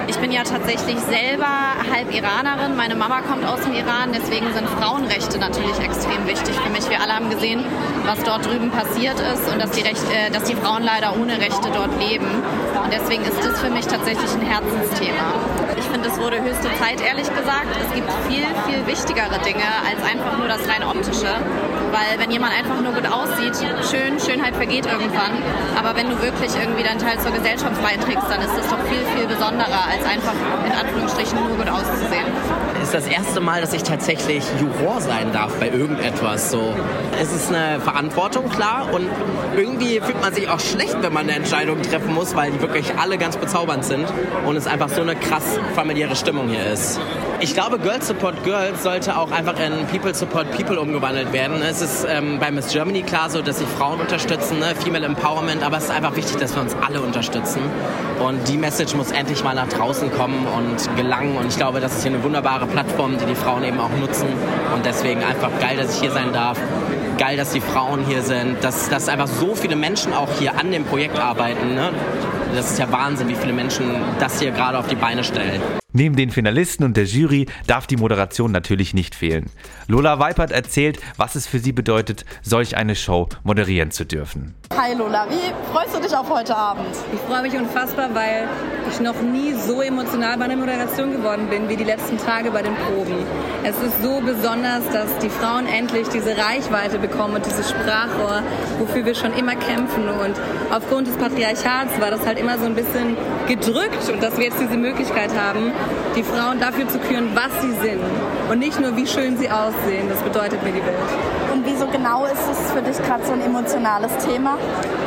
Ich 0.09 0.19
bin 0.19 0.31
ja 0.31 0.43
tatsächlich 0.43 0.99
selber 1.01 1.56
halb 1.91 2.12
Iranerin, 2.12 2.76
meine 2.76 2.94
Mama 2.94 3.20
kommt 3.23 3.44
aus 3.44 3.61
dem 3.61 3.75
Iran, 3.75 4.12
deswegen 4.12 4.53
sind 4.53 4.69
Frauenrechte 4.69 5.38
natürlich 5.38 5.79
extrem 5.79 6.26
wichtig 6.26 6.55
für 6.55 6.70
mich. 6.70 6.88
Wir 6.88 7.00
alle 7.00 7.14
haben 7.14 7.31
gesehen, 7.31 7.64
was 8.05 8.23
dort 8.25 8.47
drüben 8.47 8.70
passiert 8.70 9.19
ist 9.20 9.50
und 9.53 9.61
dass 9.61 9.70
die, 9.70 9.82
Rechte, 9.82 10.12
äh, 10.12 10.31
dass 10.31 10.44
die 10.44 10.55
Frauen 10.55 10.82
leider 10.82 11.17
ohne 11.17 11.38
Rechte 11.41 11.70
dort 11.73 11.99
leben. 12.00 12.26
Und 12.82 12.93
deswegen 12.93 13.25
ist 13.25 13.43
das 13.43 13.61
für 13.61 13.70
mich 13.70 13.87
tatsächlich 13.87 14.31
ein 14.35 14.43
Herzensthema. 14.43 15.35
Ich 15.76 15.85
finde, 15.85 16.08
es 16.08 16.19
wurde 16.19 16.41
höchste 16.43 16.69
Zeit, 16.79 17.00
ehrlich 17.00 17.29
gesagt. 17.29 17.69
Es 17.85 17.94
gibt 17.94 18.11
viel, 18.29 18.44
viel 18.67 18.87
wichtigere 18.87 19.38
Dinge 19.44 19.67
als 19.85 20.03
einfach 20.03 20.38
nur 20.38 20.49
das 20.49 20.61
rein 20.69 20.82
optische. 20.85 21.32
Weil 21.93 22.19
wenn 22.19 22.31
jemand 22.31 22.53
einfach 22.53 22.81
nur 22.81 22.93
gut 22.93 23.06
aussieht, 23.06 23.56
schön, 23.91 24.19
Schönheit 24.20 24.55
vergeht 24.56 24.87
irgendwann. 24.87 25.32
Aber 25.79 25.97
wenn 25.97 26.11
du 26.11 26.20
wirklich 26.23 26.50
irgendwie 26.55 26.82
deinen 26.82 26.99
Teil 26.99 27.19
zur 27.20 27.32
Gesellschaft 27.32 27.81
beiträgst, 27.82 28.29
dann 28.29 28.41
ist 28.41 28.56
das 28.56 28.69
doch 28.69 28.75
viel, 28.96 29.19
viel 29.19 29.26
besonderer, 29.26 29.84
als 29.90 30.04
einfach 30.04 30.34
in 30.64 30.72
Anführungsstrichen 30.72 31.38
nur 31.38 31.56
gut 31.56 31.69
auszusehen. 31.69 32.26
Es 32.76 32.88
ist 32.88 32.94
das 32.94 33.06
erste 33.06 33.40
Mal, 33.40 33.60
dass 33.60 33.72
ich 33.72 33.82
tatsächlich 33.82 34.44
Juror 34.60 35.00
sein 35.00 35.32
darf 35.32 35.54
bei 35.58 35.69
irgendetwas. 35.69 36.50
So. 36.50 36.75
Es 37.20 37.32
ist 37.32 37.52
eine 37.52 37.81
Verantwortung, 37.81 38.48
klar. 38.48 38.88
Und 38.93 39.08
irgendwie 39.56 40.00
fühlt 40.00 40.20
man 40.20 40.32
sich 40.32 40.48
auch 40.48 40.60
schlecht, 40.60 40.96
wenn 41.00 41.12
man 41.12 41.25
eine 41.25 41.32
Entscheidung 41.32 41.82
treffen 41.82 42.14
muss, 42.14 42.34
weil 42.34 42.52
die 42.52 42.60
wirklich 42.60 42.96
alle 42.98 43.19
ganz 43.19 43.37
bezaubernd 43.37 43.84
sind 43.84 44.06
und 44.44 44.56
es 44.56 44.66
einfach 44.66 44.88
so 44.88 45.02
eine 45.02 45.16
krass 45.16 45.58
familiäre 45.75 46.16
Stimmung 46.16 46.48
hier 46.48 46.66
ist. 46.66 47.00
Ich 47.38 47.53
glaube, 47.53 47.79
Girls 47.79 48.09
Support 48.09 48.44
Girls 48.44 48.83
sollte 48.83 49.17
auch 49.17 49.31
einfach 49.31 49.61
in 49.61 49.87
People 49.88 50.15
Support 50.15 50.50
People 50.53 50.81
umgewandelt 50.81 51.35
werden. 51.35 51.61
Es 51.61 51.83
ist 51.83 52.06
ähm, 52.09 52.38
bei 52.38 52.50
Miss 52.50 52.69
Germany 52.73 53.03
klar 53.03 53.29
so, 53.29 53.43
dass 53.43 53.58
sich 53.58 53.69
Frauen 53.69 54.01
unterstützen, 54.01 54.58
ne? 54.58 54.75
Female 54.75 55.05
Empowerment, 55.05 55.63
aber 55.63 55.77
es 55.77 55.84
ist 55.84 55.91
einfach 55.91 56.17
wichtig, 56.17 56.37
dass 56.39 56.55
wir 56.55 56.63
uns 56.63 56.75
alle 56.87 57.03
unterstützen. 57.03 57.60
Und 58.25 58.49
die 58.49 58.56
Message 58.56 58.94
muss 58.94 59.10
endlich 59.10 59.44
mal 59.44 59.55
nach 59.55 59.69
draußen 59.69 60.10
kommen 60.13 60.46
und 60.46 60.96
gelangen. 60.96 61.37
Und 61.37 61.49
ich 61.49 61.56
glaube, 61.56 61.81
das 61.81 61.96
ist 61.96 62.05
hier 62.05 62.13
eine 62.13 62.25
wunderbare 62.25 62.67
Plattform, 62.67 63.19
die 63.19 63.27
die 63.27 63.34
Frauen 63.34 63.65
eben 63.65 63.81
auch 63.81 63.91
nutzen. 64.01 64.29
Und 64.75 64.87
deswegen 64.87 65.22
einfach 65.22 65.51
geil, 65.60 65.77
dass 65.77 65.94
ich 65.94 66.01
hier 66.01 66.13
sein 66.13 66.32
darf. 66.32 66.58
Geil, 67.19 67.37
dass 67.37 67.51
die 67.51 67.60
Frauen 67.60 68.06
hier 68.06 68.22
sind, 68.22 68.65
dass, 68.65 68.89
dass 68.89 69.10
einfach 69.10 69.29
so 69.29 69.55
viele 69.55 69.77
Menschen 69.77 70.15
auch 70.15 70.29
hier 70.39 70.58
an 70.58 70.70
dem 70.72 70.84
Projekt 70.84 71.19
arbeiten. 71.19 71.75
Ne? 71.75 71.91
Das 72.55 72.70
ist 72.70 72.79
ja 72.79 72.91
Wahnsinn, 72.91 73.29
wie 73.29 73.34
viele 73.34 73.53
Menschen 73.53 73.94
das 74.19 74.41
hier 74.41 74.53
gerade 74.53 74.79
auf 74.79 74.87
die 74.87 74.96
Beine 74.96 75.22
stellen. 75.22 75.60
Neben 75.96 76.15
den 76.15 76.31
Finalisten 76.31 76.84
und 76.84 76.94
der 76.98 77.05
Jury 77.05 77.46
darf 77.67 77.86
die 77.86 77.96
Moderation 77.96 78.53
natürlich 78.53 78.93
nicht 78.93 79.15
fehlen. 79.15 79.46
Lola 79.88 80.19
Weipert 80.19 80.50
erzählt, 80.50 80.98
was 81.17 81.36
es 81.36 81.46
für 81.46 81.58
sie 81.58 81.72
bedeutet, 81.72 82.26
solch 82.43 82.76
eine 82.76 82.94
Show 82.94 83.31
moderieren 83.44 83.91
zu 83.91 84.05
dürfen. 84.05 84.55
Hi 84.76 84.93
Lola, 84.93 85.26
wie 85.31 85.72
freust 85.72 85.96
du 85.96 86.00
dich 86.03 86.15
auf 86.15 86.29
heute 86.29 86.55
Abend? 86.55 86.94
Ich 87.15 87.20
freue 87.20 87.41
mich 87.41 87.55
unfassbar, 87.55 88.10
weil 88.12 88.46
ich 88.91 89.00
noch 89.00 89.22
nie 89.22 89.55
so 89.55 89.81
emotional 89.81 90.36
bei 90.36 90.44
einer 90.44 90.56
Moderation 90.56 91.12
geworden 91.12 91.48
bin 91.48 91.67
wie 91.70 91.76
die 91.76 91.84
letzten 91.84 92.19
Tage 92.19 92.50
bei 92.50 92.60
den 92.60 92.74
Proben. 92.74 93.24
Es 93.65 93.76
ist 93.81 94.03
so 94.03 94.20
besonders, 94.20 94.84
dass 94.93 95.17
die 95.22 95.31
Frauen 95.31 95.67
endlich 95.67 96.08
diese 96.08 96.36
Reichweite 96.36 96.98
bekommen 96.98 97.36
und 97.36 97.46
dieses 97.46 97.70
Sprachrohr, 97.70 98.43
wofür 98.79 99.06
wir 99.06 99.15
schon 99.15 99.32
immer 99.32 99.56
kämpfen. 99.56 100.08
Und 100.08 100.34
aufgrund 100.70 101.06
des 101.08 101.17
Patriarchats 101.17 101.98
war 102.00 102.10
das 102.10 102.26
halt 102.26 102.38
immer 102.38 102.58
so 102.58 102.67
ein 102.67 102.74
bisschen 102.74 103.17
gedrückt 103.48 104.08
und 104.12 104.22
dass 104.22 104.36
wir 104.36 104.44
jetzt 104.44 104.60
diese 104.60 104.76
Möglichkeit 104.76 105.31
haben, 105.34 105.72
die 106.17 106.23
Frauen 106.23 106.58
dafür 106.58 106.89
zu 106.89 106.99
küren, 106.99 107.31
was 107.35 107.53
sie 107.61 107.73
sind 107.87 108.01
und 108.51 108.58
nicht 108.58 108.81
nur, 108.81 108.96
wie 108.96 109.06
schön 109.06 109.37
sie 109.37 109.51
aussehen. 109.51 110.08
Das 110.08 110.19
bedeutet 110.20 110.63
mir 110.63 110.73
die 110.73 110.85
Welt. 110.85 110.96
Und 111.53 111.65
wieso 111.67 111.87
genau 111.87 112.25
ist 112.25 112.43
es 112.51 112.73
für 112.73 112.81
dich 112.81 112.96
gerade 113.06 113.25
so 113.25 113.32
ein 113.32 113.43
emotionales 113.43 114.11
Thema? 114.25 114.56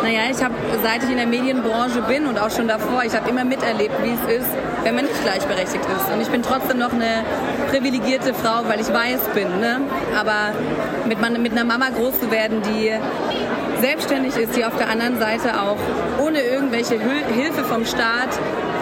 Naja, 0.03 0.21
ich 0.31 0.43
habe, 0.43 0.53
seit 0.83 1.03
ich 1.03 1.09
in 1.09 1.17
der 1.17 1.27
Medienbranche 1.27 2.01
bin 2.03 2.27
und 2.27 2.39
auch 2.39 2.51
schon 2.51 2.67
davor, 2.67 3.03
ich 3.03 3.15
habe 3.15 3.27
immer 3.29 3.43
miterlebt, 3.43 3.95
wie 4.03 4.11
es 4.11 4.41
ist, 4.41 4.49
wenn 4.83 4.95
man 4.95 5.05
nicht 5.05 5.23
gleichberechtigt 5.23 5.83
ist. 5.83 6.13
Und 6.13 6.21
ich 6.21 6.29
bin 6.29 6.43
trotzdem 6.43 6.77
noch 6.77 6.93
eine 6.93 7.23
privilegierte 7.71 8.33
Frau, 8.33 8.67
weil 8.67 8.79
ich 8.79 8.93
weiß 8.93 9.19
bin. 9.33 9.59
Ne? 9.59 9.81
Aber 10.17 10.53
mit, 11.07 11.19
man, 11.19 11.41
mit 11.41 11.53
einer 11.53 11.65
Mama 11.65 11.89
groß 11.89 12.19
zu 12.19 12.31
werden, 12.31 12.61
die 12.61 12.91
selbstständig 13.81 14.35
ist, 14.37 14.55
die 14.55 14.65
auf 14.65 14.75
der 14.77 14.89
anderen 14.89 15.19
Seite 15.19 15.61
auch 15.61 15.77
ohne 16.23 16.41
irgendwelche 16.41 16.99
Hilfe 16.99 17.63
vom 17.63 17.85
Staat 17.85 18.29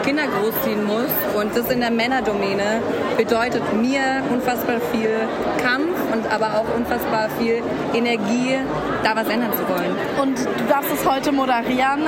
Kinder 0.08 0.24
großziehen 0.40 0.86
muss 0.86 1.12
und 1.38 1.54
das 1.54 1.70
in 1.70 1.82
der 1.82 1.92
Männerdomäne 1.92 2.82
bedeutet 3.18 3.62
mir 3.74 4.24
unfassbar 4.32 4.80
viel 4.94 5.28
Kampf 5.62 5.98
und 6.14 6.32
aber 6.32 6.62
auch 6.62 6.78
unfassbar 6.78 7.28
viel 7.38 7.62
Energie, 7.94 8.56
da 9.04 9.18
was 9.18 9.28
ändern 9.28 9.52
zu 9.52 9.68
wollen. 9.68 9.94
Und 10.22 10.40
du 10.40 10.64
darfst 10.70 10.92
es 10.94 11.06
heute 11.06 11.34
moderieren, 11.34 12.04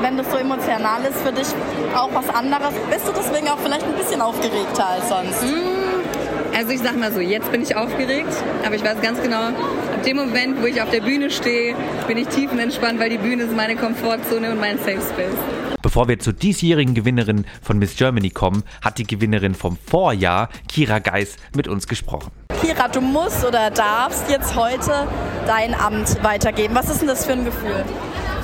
wenn 0.00 0.16
das 0.16 0.28
so 0.32 0.36
emotional 0.36 1.02
ist 1.08 1.20
für 1.20 1.30
dich 1.30 1.46
auch 1.94 2.10
was 2.12 2.28
anderes. 2.34 2.74
Bist 2.90 3.06
du 3.06 3.12
deswegen 3.12 3.48
auch 3.48 3.58
vielleicht 3.58 3.86
ein 3.86 3.94
bisschen 3.94 4.20
aufgeregter 4.20 4.88
als 4.88 5.08
sonst? 5.08 5.44
Mmh. 5.44 6.58
Also 6.58 6.72
ich 6.72 6.80
sag 6.80 6.98
mal 6.98 7.12
so, 7.12 7.20
jetzt 7.20 7.52
bin 7.52 7.62
ich 7.62 7.76
aufgeregt, 7.76 8.34
aber 8.66 8.74
ich 8.74 8.84
weiß 8.84 9.00
ganz 9.00 9.22
genau, 9.22 9.42
ab 9.42 10.02
dem 10.04 10.16
Moment, 10.16 10.60
wo 10.60 10.66
ich 10.66 10.82
auf 10.82 10.90
der 10.90 11.02
Bühne 11.02 11.30
stehe, 11.30 11.76
bin 12.08 12.18
ich 12.18 12.26
tiefenentspannt, 12.26 12.98
weil 12.98 13.10
die 13.10 13.18
Bühne 13.18 13.44
ist 13.44 13.54
meine 13.54 13.76
Komfortzone 13.76 14.50
und 14.50 14.58
mein 14.58 14.76
Safe 14.78 14.98
Space. 15.00 15.53
Bevor 15.84 16.08
wir 16.08 16.18
zur 16.18 16.32
diesjährigen 16.32 16.94
Gewinnerin 16.94 17.44
von 17.60 17.78
Miss 17.78 17.94
Germany 17.94 18.30
kommen, 18.30 18.62
hat 18.80 18.96
die 18.96 19.06
Gewinnerin 19.06 19.54
vom 19.54 19.76
Vorjahr, 19.76 20.48
Kira 20.66 20.98
Geis, 20.98 21.36
mit 21.54 21.68
uns 21.68 21.86
gesprochen. 21.86 22.32
Kira, 22.58 22.88
du 22.88 23.02
musst 23.02 23.44
oder 23.44 23.70
darfst 23.70 24.30
jetzt 24.30 24.56
heute 24.56 25.06
dein 25.46 25.74
Amt 25.74 26.24
weitergeben. 26.24 26.74
Was 26.74 26.88
ist 26.88 27.02
denn 27.02 27.08
das 27.08 27.26
für 27.26 27.32
ein 27.32 27.44
Gefühl? 27.44 27.84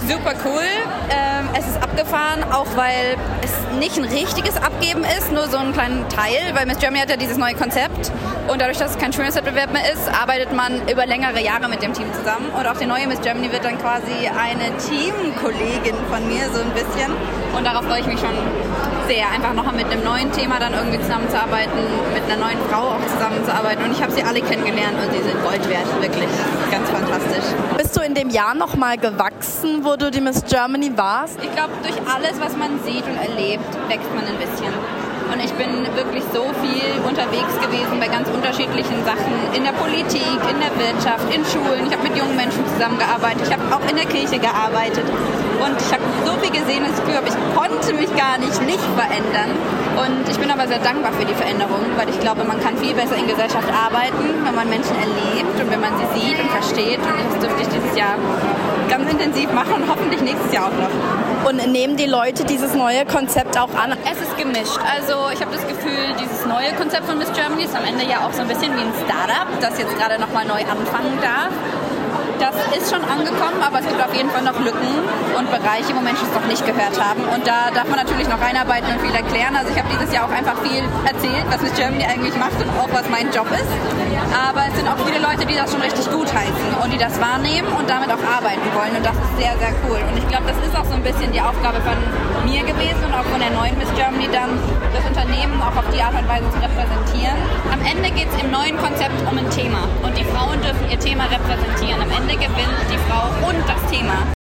Super 0.08 0.34
cool. 0.44 0.62
Ähm, 1.10 1.48
es 1.58 1.66
ist 1.66 1.82
abgefahren, 1.82 2.44
auch 2.52 2.66
weil 2.76 3.16
es 3.42 3.52
nicht 3.78 3.96
ein 3.98 4.04
richtiges 4.04 4.56
Abgeben 4.56 5.04
ist, 5.04 5.32
nur 5.32 5.48
so 5.48 5.58
ein 5.58 5.72
kleiner 5.72 6.08
Teil, 6.08 6.54
weil 6.54 6.66
Miss 6.66 6.78
Germany 6.78 7.00
hat 7.00 7.10
ja 7.10 7.16
dieses 7.16 7.36
neue 7.36 7.54
Konzept 7.54 8.10
und 8.48 8.60
dadurch, 8.60 8.78
dass 8.78 8.92
es 8.92 8.98
kein 8.98 9.12
Schönheitswettbewerb 9.12 9.72
mehr 9.72 9.92
ist, 9.92 10.08
arbeitet 10.08 10.52
man 10.54 10.88
über 10.88 11.06
längere 11.06 11.42
Jahre 11.42 11.68
mit 11.68 11.82
dem 11.82 11.92
Team 11.92 12.06
zusammen 12.12 12.50
und 12.56 12.66
auch 12.66 12.76
die 12.76 12.86
neue 12.86 13.06
Miss 13.06 13.20
Germany 13.20 13.50
wird 13.52 13.64
dann 13.64 13.78
quasi 13.78 14.28
eine 14.28 14.76
Teamkollegin 14.78 15.96
von 16.10 16.26
mir, 16.28 16.50
so 16.52 16.60
ein 16.60 16.70
bisschen 16.70 17.12
und 17.56 17.64
darauf 17.64 17.84
freue 17.84 18.00
ich 18.00 18.06
mich 18.06 18.18
schon 18.18 18.34
sehr, 19.08 19.28
einfach 19.30 19.54
nochmal 19.54 19.74
mit 19.74 19.90
einem 19.90 20.04
neuen 20.04 20.30
Thema 20.32 20.58
dann 20.60 20.72
irgendwie 20.74 21.00
zusammenzuarbeiten, 21.00 21.78
mit 22.14 22.22
einer 22.24 22.44
neuen 22.44 22.58
Frau 22.70 22.94
auch 22.94 23.06
zusammenzuarbeiten 23.06 23.84
und 23.84 23.92
ich 23.92 24.02
habe 24.02 24.12
sie 24.12 24.22
alle 24.22 24.40
kennengelernt 24.40 24.94
und 25.02 25.12
sie 25.12 25.22
sind 25.22 25.42
Gold 25.42 25.68
wert, 25.68 25.86
wirklich 26.00 26.30
ganz 26.70 26.88
fantastisch. 26.90 27.79
Bist 27.90 27.98
du 28.00 28.06
in 28.06 28.14
dem 28.14 28.30
Jahr 28.30 28.54
nochmal 28.54 28.96
gewachsen, 28.98 29.84
wo 29.84 29.96
du 29.96 30.12
die 30.12 30.20
Miss 30.20 30.44
Germany 30.44 30.96
warst? 30.96 31.40
Ich 31.42 31.52
glaube, 31.52 31.72
durch 31.82 31.96
alles, 32.08 32.40
was 32.40 32.56
man 32.56 32.78
sieht 32.84 33.04
und 33.04 33.16
erlebt, 33.16 33.64
wächst 33.88 34.14
man 34.14 34.24
ein 34.24 34.36
bisschen. 34.36 34.72
Und 35.30 35.38
ich 35.38 35.52
bin 35.54 35.86
wirklich 35.94 36.24
so 36.34 36.50
viel 36.58 36.98
unterwegs 37.06 37.54
gewesen 37.62 38.00
bei 38.00 38.08
ganz 38.08 38.28
unterschiedlichen 38.28 38.98
Sachen. 39.04 39.30
In 39.54 39.62
der 39.62 39.72
Politik, 39.72 40.38
in 40.50 40.58
der 40.58 40.74
Wirtschaft, 40.74 41.22
in 41.32 41.46
Schulen. 41.46 41.86
Ich 41.86 41.92
habe 41.94 42.02
mit 42.02 42.16
jungen 42.18 42.34
Menschen 42.34 42.66
zusammengearbeitet. 42.66 43.46
Ich 43.46 43.52
habe 43.52 43.62
auch 43.70 43.84
in 43.88 43.96
der 43.96 44.06
Kirche 44.06 44.38
gearbeitet. 44.38 45.06
Und 45.60 45.76
ich 45.78 45.92
habe 45.92 46.02
so 46.26 46.32
viel 46.42 46.50
gesehen, 46.50 46.82
dass 46.82 46.98
ich 46.98 47.04
Gefühl 47.04 47.16
habe, 47.16 47.28
ich 47.28 47.38
konnte 47.54 47.92
mich 47.94 48.10
gar 48.16 48.38
nicht 48.38 48.58
nicht 48.66 48.86
verändern. 48.96 49.54
Und 49.98 50.28
ich 50.28 50.38
bin 50.38 50.50
aber 50.50 50.66
sehr 50.66 50.78
dankbar 50.78 51.12
für 51.12 51.24
die 51.24 51.34
Veränderung, 51.34 51.84
weil 51.96 52.08
ich 52.08 52.18
glaube, 52.20 52.44
man 52.44 52.60
kann 52.60 52.76
viel 52.78 52.94
besser 52.94 53.16
in 53.16 53.26
Gesellschaft 53.26 53.68
arbeiten, 53.70 54.44
wenn 54.44 54.54
man 54.54 54.68
Menschen 54.68 54.96
erlebt 54.96 55.54
und 55.60 55.70
wenn 55.70 55.80
man 55.80 55.92
sie 55.98 56.08
sieht 56.18 56.38
und 56.38 56.50
versteht. 56.50 56.98
Und 56.98 57.18
das 57.28 57.38
dürfte 57.38 57.62
ich 57.62 57.68
dieses 57.68 57.94
Jahr 57.96 58.16
ganz 58.90 59.10
intensiv 59.10 59.50
machen 59.52 59.74
und 59.74 59.88
hoffentlich 59.88 60.20
nächstes 60.20 60.52
Jahr 60.52 60.66
auch 60.66 60.72
noch. 60.72 61.48
Und 61.48 61.72
nehmen 61.72 61.96
die 61.96 62.06
Leute 62.06 62.44
dieses 62.44 62.74
neue 62.74 63.06
Konzept 63.06 63.56
auch 63.56 63.72
an? 63.74 63.96
Es 64.04 64.20
ist 64.20 64.36
gemischt. 64.36 64.78
Also 64.82 65.30
ich 65.32 65.40
habe 65.40 65.52
das 65.52 65.66
Gefühl, 65.66 66.12
dieses 66.20 66.44
neue 66.44 66.74
Konzept 66.74 67.06
von 67.06 67.16
Miss 67.16 67.32
Germany 67.32 67.64
ist 67.64 67.76
am 67.76 67.84
Ende 67.84 68.04
ja 68.04 68.26
auch 68.26 68.32
so 68.32 68.42
ein 68.42 68.48
bisschen 68.48 68.76
wie 68.76 68.82
ein 68.82 68.92
Startup, 69.06 69.48
das 69.60 69.78
jetzt 69.78 69.96
gerade 69.96 70.20
nochmal 70.20 70.44
neu 70.44 70.60
anfangen 70.60 71.16
darf 71.22 71.54
das 72.40 72.56
ist 72.72 72.88
schon 72.88 73.04
angekommen, 73.04 73.60
aber 73.60 73.80
es 73.80 73.86
gibt 73.86 74.00
auf 74.00 74.14
jeden 74.16 74.30
Fall 74.30 74.42
noch 74.42 74.58
Lücken 74.58 74.88
und 75.36 75.46
Bereiche, 75.52 75.92
wo 75.94 76.00
Menschen 76.00 76.24
es 76.24 76.34
noch 76.34 76.46
nicht 76.48 76.64
gehört 76.64 76.96
haben. 76.96 77.20
Und 77.28 77.46
da 77.46 77.68
darf 77.70 77.84
man 77.84 78.00
natürlich 78.00 78.28
noch 78.28 78.40
reinarbeiten 78.40 78.88
und 78.88 79.00
viel 79.04 79.14
erklären. 79.14 79.54
Also 79.54 79.68
ich 79.68 79.78
habe 79.78 79.88
dieses 79.92 80.08
Jahr 80.12 80.24
auch 80.24 80.32
einfach 80.32 80.56
viel 80.64 80.82
erzählt, 81.04 81.44
was 81.52 81.60
Miss 81.60 81.74
Germany 81.76 82.04
eigentlich 82.08 82.34
macht 82.40 82.56
und 82.56 82.68
auch 82.80 82.88
was 82.92 83.04
mein 83.12 83.28
Job 83.30 83.46
ist. 83.52 83.68
Aber 84.32 84.64
es 84.66 84.74
sind 84.74 84.88
auch 84.88 84.96
viele 85.04 85.20
Leute, 85.20 85.44
die 85.44 85.54
das 85.54 85.70
schon 85.70 85.82
richtig 85.84 86.08
gut 86.10 86.32
heißen 86.32 86.68
und 86.80 86.88
die 86.92 86.98
das 86.98 87.20
wahrnehmen 87.20 87.68
und 87.76 87.84
damit 87.88 88.08
auch 88.08 88.24
arbeiten 88.24 88.64
wollen. 88.72 88.96
Und 88.96 89.04
das 89.04 89.16
ist 89.20 89.36
sehr, 89.36 89.52
sehr 89.60 89.76
cool. 89.84 90.00
Und 90.00 90.16
ich 90.16 90.26
glaube, 90.28 90.48
das 90.48 90.56
ist 90.64 90.72
auch 90.72 90.88
so 90.88 90.96
ein 90.96 91.04
bisschen 91.04 91.28
die 91.32 91.40
Aufgabe 91.44 91.76
von 91.84 91.98
mir 92.48 92.64
gewesen 92.64 93.04
und 93.04 93.12
auch 93.12 93.28
von 93.28 93.40
der 93.40 93.52
neuen 93.52 93.76
Miss 93.76 93.92
Germany 94.00 94.32
dann, 94.32 94.56
das 94.96 95.04
Unternehmen 95.04 95.60
auch 95.60 95.76
auf 95.76 95.84
die 95.92 96.00
Art 96.00 96.16
und 96.16 96.24
Weise 96.24 96.48
zu 96.48 96.56
repräsentieren. 96.56 97.36
Am 97.68 97.80
Ende 97.84 98.08
geht 98.16 98.32
es 98.32 98.36
im 98.40 98.50
neuen 98.50 98.80
Konzept 98.80 99.14
um 99.28 99.36
ein 99.36 99.50
Thema 99.50 99.84
und 100.00 100.16
die 100.16 100.24
Frauen 100.24 100.56
dürfen 100.62 100.88
ihr 100.88 100.98
Thema 100.98 101.28
repräsentieren. 101.28 102.00
Am 102.00 102.10
Ende 102.10 102.29
Ende 102.30 102.46
gewinnt 102.46 102.92
die 102.92 102.98
Frau 103.08 103.48
und 103.48 103.68
das 103.68 103.90
Thema. 103.90 104.32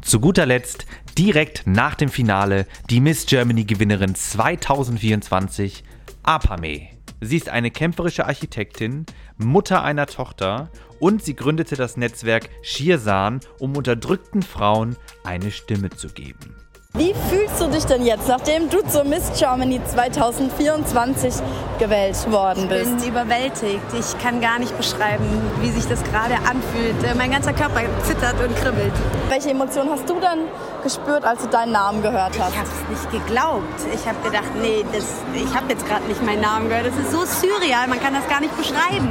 Zu 0.00 0.20
guter 0.20 0.46
Letzt, 0.46 0.86
direkt 1.18 1.66
nach 1.66 1.94
dem 1.94 2.08
Finale, 2.08 2.66
die 2.90 3.00
Miss 3.00 3.26
Germany-Gewinnerin 3.26 4.14
2024, 4.14 5.84
Apame. 6.22 6.88
Sie 7.20 7.36
ist 7.36 7.48
eine 7.48 7.70
kämpferische 7.70 8.26
Architektin, 8.26 9.06
Mutter 9.36 9.82
einer 9.82 10.06
Tochter 10.06 10.70
und 11.00 11.24
sie 11.24 11.34
gründete 11.34 11.76
das 11.76 11.96
Netzwerk 11.96 12.48
Shirsan, 12.62 13.40
um 13.58 13.76
unterdrückten 13.76 14.42
Frauen 14.42 14.96
eine 15.24 15.50
Stimme 15.50 15.90
zu 15.90 16.08
geben. 16.08 16.54
Wie 17.02 17.14
fühlst 17.28 17.60
du 17.60 17.66
dich 17.66 17.84
denn 17.84 18.06
jetzt, 18.06 18.28
nachdem 18.28 18.70
du 18.70 18.80
zur 18.86 19.02
Miss 19.02 19.32
Germany 19.36 19.80
2024 19.84 21.34
gewählt 21.80 22.30
worden 22.30 22.68
bist? 22.68 22.92
Ich 22.92 22.96
bin 22.98 23.08
überwältigt. 23.08 23.82
Ich 23.98 24.22
kann 24.22 24.40
gar 24.40 24.60
nicht 24.60 24.76
beschreiben, 24.76 25.24
wie 25.60 25.70
sich 25.72 25.84
das 25.88 26.00
gerade 26.04 26.34
anfühlt. 26.34 27.02
Äh, 27.02 27.16
mein 27.16 27.32
ganzer 27.32 27.54
Körper 27.54 27.80
zittert 28.04 28.36
und 28.40 28.54
kribbelt. 28.54 28.92
Welche 29.28 29.50
Emotionen 29.50 29.90
hast 29.90 30.08
du 30.08 30.20
dann 30.20 30.42
gespürt, 30.84 31.24
als 31.24 31.42
du 31.42 31.48
deinen 31.48 31.72
Namen 31.72 32.02
gehört 32.02 32.38
hast? 32.38 32.52
Ich 32.52 32.58
habe 32.58 32.68
es 32.68 33.00
nicht 33.00 33.10
geglaubt. 33.10 33.80
Ich 33.92 34.06
habe 34.06 34.18
gedacht, 34.22 34.54
nee, 34.62 34.84
das, 34.92 35.06
ich 35.34 35.52
habe 35.56 35.72
jetzt 35.72 35.84
gerade 35.88 36.04
nicht 36.04 36.22
meinen 36.24 36.42
Namen 36.42 36.68
gehört. 36.68 36.86
Das 36.86 36.96
ist 36.96 37.10
so 37.10 37.24
surreal, 37.24 37.88
man 37.88 37.98
kann 37.98 38.14
das 38.14 38.28
gar 38.28 38.40
nicht 38.40 38.56
beschreiben. 38.56 39.10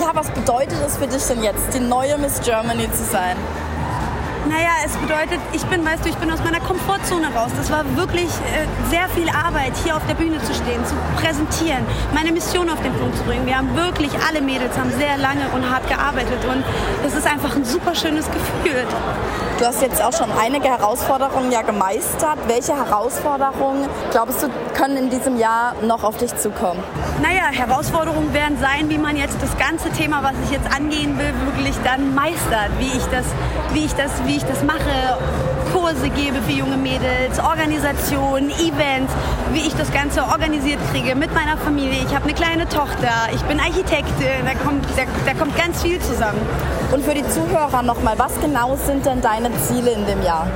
Ja, 0.00 0.12
was 0.14 0.30
bedeutet 0.30 0.78
es 0.86 0.98
für 0.98 1.08
dich 1.08 1.22
denn 1.24 1.42
jetzt, 1.42 1.74
die 1.74 1.80
neue 1.80 2.16
Miss 2.18 2.40
Germany 2.42 2.88
zu 2.92 3.02
sein? 3.02 3.36
Naja, 4.48 4.70
es 4.84 4.96
bedeutet, 4.96 5.38
ich 5.52 5.62
bin, 5.66 5.84
weißt 5.84 6.04
du, 6.04 6.08
ich 6.08 6.16
bin 6.16 6.30
aus 6.30 6.42
meiner 6.42 6.58
Komfortzone 6.60 7.32
raus. 7.32 7.52
Das 7.56 7.70
war 7.70 7.84
wirklich 7.96 8.26
äh, 8.26 8.90
sehr 8.90 9.08
viel 9.10 9.28
Arbeit, 9.28 9.72
hier 9.84 9.96
auf 9.96 10.04
der 10.08 10.14
Bühne 10.14 10.38
zu 10.42 10.52
stehen, 10.52 10.84
zu 10.84 10.94
präsentieren, 11.16 11.84
meine 12.12 12.32
Mission 12.32 12.68
auf 12.68 12.80
den 12.82 12.92
Punkt 12.94 13.16
zu 13.16 13.22
bringen. 13.24 13.46
Wir 13.46 13.56
haben 13.56 13.74
wirklich, 13.76 14.10
alle 14.28 14.40
Mädels 14.40 14.76
haben 14.76 14.90
sehr 14.90 15.16
lange 15.18 15.48
und 15.54 15.70
hart 15.70 15.88
gearbeitet 15.88 16.44
und 16.44 16.64
es 17.06 17.14
ist 17.14 17.26
einfach 17.26 17.54
ein 17.54 17.64
super 17.64 17.94
schönes 17.94 18.26
Gefühl. 18.26 18.84
Du 19.58 19.66
hast 19.66 19.82
jetzt 19.82 20.02
auch 20.02 20.12
schon 20.12 20.28
einige 20.40 20.68
Herausforderungen 20.68 21.52
ja 21.52 21.62
gemeistert. 21.62 22.38
Welche 22.48 22.74
Herausforderungen, 22.74 23.88
glaubst 24.10 24.42
du, 24.42 24.48
können 24.74 24.96
in 24.96 25.10
diesem 25.10 25.36
Jahr 25.38 25.74
noch 25.82 26.02
auf 26.02 26.16
dich 26.16 26.34
zukommen? 26.36 26.82
Naja, 27.20 27.44
Herausforderungen 27.50 28.32
werden 28.34 28.58
sein, 28.60 28.88
wie 28.88 28.98
man 28.98 29.16
jetzt 29.16 29.36
das 29.40 29.56
ganze 29.58 29.90
Thema, 29.90 30.22
was 30.22 30.32
ich 30.44 30.50
jetzt 30.50 30.74
angehen 30.74 31.18
will, 31.18 31.32
wirklich 31.44 31.76
dann 31.84 32.14
meistert. 32.14 32.70
Wie 32.78 32.96
ich 32.96 33.04
das, 33.06 33.26
wie 33.72 33.84
ich 33.84 33.94
das, 33.94 34.10
wie 34.24 34.36
ich 34.36 34.44
das 34.44 34.64
mache, 34.64 35.18
Kurse 35.72 36.10
gebe 36.10 36.42
für 36.42 36.52
junge 36.52 36.76
Mädels, 36.76 37.38
Organisationen, 37.38 38.50
Events, 38.50 39.12
wie 39.52 39.60
ich 39.60 39.74
das 39.74 39.90
Ganze 39.92 40.22
organisiert 40.22 40.78
kriege 40.92 41.14
mit 41.14 41.32
meiner 41.34 41.56
Familie. 41.56 42.04
Ich 42.06 42.14
habe 42.14 42.24
eine 42.24 42.34
kleine 42.34 42.68
Tochter, 42.68 43.10
ich 43.34 43.40
bin 43.42 43.58
Architektin, 43.58 44.44
da 44.44 44.54
kommt, 44.54 44.84
da, 44.96 45.02
da 45.24 45.34
kommt 45.34 45.56
ganz 45.56 45.82
viel 45.82 45.98
zusammen. 46.00 46.40
Und 46.92 47.04
für 47.04 47.14
die 47.14 47.26
Zuhörer 47.26 47.82
nochmal, 47.82 48.18
was 48.18 48.38
genau 48.40 48.76
sind 48.76 49.06
denn 49.06 49.22
deine 49.22 49.50
Ziele 49.66 49.92
in 49.92 50.06
dem 50.06 50.22
Jahr? 50.22 50.46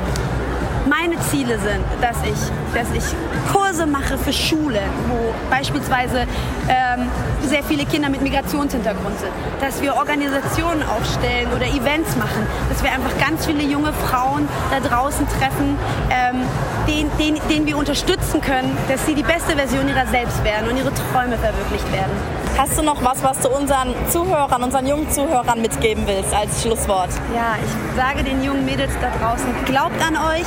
Meine 0.89 1.19
Ziele 1.31 1.59
sind, 1.59 1.85
dass 2.01 2.17
ich, 2.23 2.39
dass 2.73 2.89
ich 2.95 3.05
Kurse 3.53 3.87
mache 3.87 4.17
für 4.17 4.33
Schulen, 4.33 4.89
wo 5.09 5.35
beispielsweise 5.51 6.27
ähm, 6.69 7.09
sehr 7.43 7.65
viele 7.65 7.85
Kinder 7.85 8.09
mit 8.09 8.23
Migrationshintergrund 8.23 9.19
sind. 9.19 9.33
Dass 9.61 9.83
wir 9.83 9.97
Organisationen 9.97 10.85
aufstellen 10.85 11.49
oder 11.55 11.67
Events 11.67 12.15
machen. 12.17 12.47
Dass 12.69 12.85
wir 12.85 12.93
einfach 12.93 13.19
ganz 13.19 13.47
viele 13.47 13.65
junge 13.65 13.93
Frauen 13.93 14.49
da 14.71 14.81
draußen 14.89 15.27
treffen, 15.27 15.77
ähm, 16.11 16.43
den, 16.87 17.11
den, 17.19 17.41
den 17.49 17.67
wir 17.67 17.77
unterstützen 17.77 18.41
können, 18.41 18.77
dass 18.89 19.05
sie 19.07 19.15
die 19.15 19.25
beste 19.25 19.57
Version 19.57 19.89
ihrer 19.89 20.07
selbst 20.07 20.45
werden 20.45 20.69
und 20.71 20.77
ihre 20.77 20.93
Träume 20.95 21.37
verwirklicht 21.37 21.91
werden. 21.93 22.46
Hast 22.57 22.79
du 22.79 22.83
noch 22.83 23.03
was, 23.05 23.23
was 23.23 23.39
du 23.41 23.49
unseren 23.49 23.95
Zuhörern, 24.11 24.63
unseren 24.63 24.87
jungen 24.87 25.11
Zuhörern 25.11 25.61
mitgeben 25.61 26.07
willst 26.07 26.33
als 26.33 26.63
Schlusswort? 26.63 27.11
Ja, 27.35 27.57
ich 27.63 27.97
sage 27.97 28.25
den 28.25 28.43
jungen 28.43 28.65
Mädels 28.65 28.93
da 29.01 29.11
draußen, 29.19 29.47
glaubt 29.67 30.01
an 30.01 30.17
euch, 30.17 30.47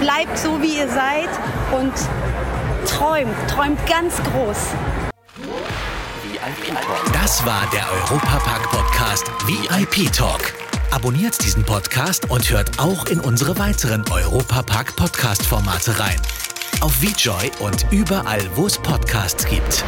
bleibt 0.00 0.38
so, 0.38 0.60
wie 0.62 0.78
ihr 0.78 0.88
seid 0.88 1.28
und 1.72 1.92
träumt, 2.88 3.34
träumt 3.48 3.78
ganz 3.86 4.16
groß. 4.22 4.56
Das 7.12 7.44
war 7.44 7.68
der 7.72 7.84
Europapark 7.92 8.62
Podcast 8.70 9.30
VIP 9.46 10.10
Talk. 10.12 10.54
Abonniert 10.90 11.44
diesen 11.44 11.64
Podcast 11.64 12.30
und 12.30 12.50
hört 12.50 12.78
auch 12.78 13.06
in 13.06 13.20
unsere 13.20 13.58
weiteren 13.58 14.02
Europapark 14.10 14.96
Podcast 14.96 15.44
Formate 15.44 16.00
rein. 16.00 16.20
auf 16.80 16.94
VJoy 16.94 17.50
und 17.60 17.84
überall, 17.90 18.40
wo 18.54 18.66
es 18.66 18.78
Podcasts 18.78 19.44
gibt. 19.44 19.84